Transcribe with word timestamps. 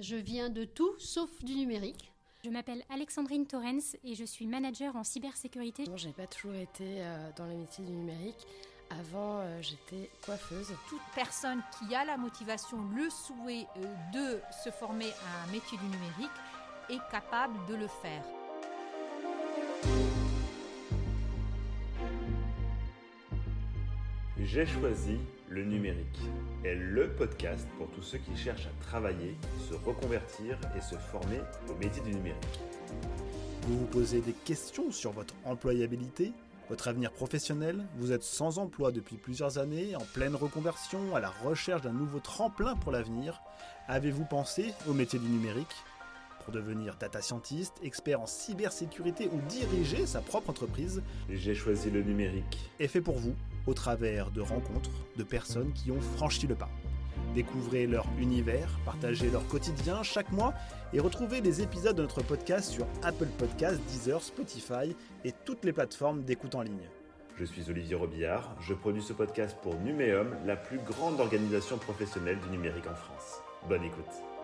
Je 0.00 0.16
viens 0.16 0.48
de 0.48 0.64
tout 0.64 0.94
sauf 0.98 1.42
du 1.42 1.54
numérique. 1.54 2.12
Je 2.44 2.50
m'appelle 2.50 2.84
Alexandrine 2.88 3.46
Torrens 3.46 3.96
et 4.04 4.14
je 4.14 4.24
suis 4.24 4.46
manager 4.46 4.94
en 4.94 5.02
cybersécurité. 5.02 5.84
Je 5.86 5.96
j'ai 5.96 6.12
pas 6.12 6.26
toujours 6.28 6.54
été 6.54 7.02
euh, 7.02 7.30
dans 7.36 7.46
le 7.46 7.54
métier 7.54 7.84
du 7.84 7.90
numérique. 7.90 8.46
Avant, 8.90 9.40
euh, 9.40 9.60
j'étais 9.60 10.08
coiffeuse. 10.24 10.72
Toute 10.88 11.02
personne 11.14 11.62
qui 11.78 11.94
a 11.94 12.04
la 12.04 12.16
motivation, 12.16 12.78
le 12.94 13.10
souhait 13.10 13.66
euh, 13.78 13.94
de 14.12 14.40
se 14.64 14.70
former 14.70 15.10
à 15.10 15.48
un 15.48 15.52
métier 15.52 15.76
du 15.78 15.84
numérique 15.84 16.30
est 16.88 17.10
capable 17.10 17.54
de 17.66 17.74
le 17.74 17.88
faire. 17.88 18.24
J'ai 24.44 24.66
choisi 24.66 25.18
le 25.48 25.64
numérique 25.64 26.20
est 26.64 26.76
le 26.76 27.08
podcast 27.08 27.66
pour 27.76 27.90
tous 27.90 28.02
ceux 28.02 28.18
qui 28.18 28.36
cherchent 28.36 28.66
à 28.66 28.84
travailler, 28.84 29.36
se 29.68 29.74
reconvertir 29.74 30.56
et 30.76 30.80
se 30.80 30.94
former 30.94 31.40
au 31.68 31.74
métier 31.74 32.00
du 32.02 32.14
numérique. 32.14 32.60
Vous 33.62 33.78
vous 33.78 33.86
posez 33.86 34.20
des 34.20 34.32
questions 34.32 34.92
sur 34.92 35.10
votre 35.10 35.34
employabilité, 35.44 36.32
votre 36.68 36.86
avenir 36.86 37.10
professionnel, 37.10 37.84
vous 37.96 38.12
êtes 38.12 38.22
sans 38.22 38.58
emploi 38.58 38.92
depuis 38.92 39.16
plusieurs 39.16 39.58
années, 39.58 39.96
en 39.96 40.04
pleine 40.14 40.36
reconversion, 40.36 41.16
à 41.16 41.20
la 41.20 41.30
recherche 41.30 41.82
d'un 41.82 41.92
nouveau 41.92 42.20
tremplin 42.20 42.76
pour 42.76 42.92
l'avenir. 42.92 43.42
Avez-vous 43.88 44.24
pensé 44.24 44.72
au 44.88 44.92
métier 44.92 45.18
du 45.18 45.28
numérique? 45.28 45.74
Pour 46.48 46.54
devenir 46.54 46.96
data 46.96 47.20
scientist, 47.20 47.74
expert 47.82 48.22
en 48.22 48.26
cybersécurité 48.26 49.28
ou 49.30 49.38
diriger 49.50 50.06
sa 50.06 50.22
propre 50.22 50.48
entreprise 50.48 51.02
J'ai 51.28 51.54
choisi 51.54 51.90
le 51.90 52.02
numérique. 52.02 52.70
Est 52.80 52.88
fait 52.88 53.02
pour 53.02 53.18
vous 53.18 53.34
au 53.66 53.74
travers 53.74 54.30
de 54.30 54.40
rencontres 54.40 55.04
de 55.18 55.24
personnes 55.24 55.74
qui 55.74 55.90
ont 55.90 56.00
franchi 56.00 56.46
le 56.46 56.54
pas. 56.54 56.70
Découvrez 57.34 57.86
leur 57.86 58.06
univers, 58.18 58.80
partagez 58.86 59.28
leur 59.30 59.46
quotidien 59.48 60.02
chaque 60.02 60.32
mois 60.32 60.54
et 60.94 61.00
retrouvez 61.00 61.42
les 61.42 61.60
épisodes 61.60 61.96
de 61.96 62.02
notre 62.02 62.22
podcast 62.22 62.70
sur 62.70 62.86
Apple 63.02 63.28
Podcasts, 63.36 63.82
Deezer, 63.90 64.22
Spotify 64.22 64.96
et 65.26 65.34
toutes 65.44 65.66
les 65.66 65.74
plateformes 65.74 66.22
d'écoute 66.22 66.54
en 66.54 66.62
ligne. 66.62 66.88
Je 67.36 67.44
suis 67.44 67.68
Olivier 67.68 67.94
Robillard, 67.94 68.56
je 68.62 68.72
produis 68.72 69.02
ce 69.02 69.12
podcast 69.12 69.54
pour 69.62 69.74
Numéum, 69.80 70.34
la 70.46 70.56
plus 70.56 70.78
grande 70.78 71.20
organisation 71.20 71.76
professionnelle 71.76 72.38
du 72.40 72.48
numérique 72.48 72.86
en 72.86 72.94
France. 72.94 73.42
Bonne 73.68 73.84
écoute. 73.84 74.37